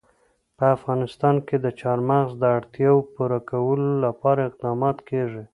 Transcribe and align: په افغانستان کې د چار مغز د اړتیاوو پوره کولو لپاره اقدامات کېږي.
په 0.57 0.65
افغانستان 0.75 1.35
کې 1.47 1.55
د 1.65 1.67
چار 1.79 1.99
مغز 2.09 2.31
د 2.37 2.43
اړتیاوو 2.57 3.09
پوره 3.13 3.39
کولو 3.49 3.87
لپاره 4.05 4.41
اقدامات 4.49 4.97
کېږي. 5.09 5.43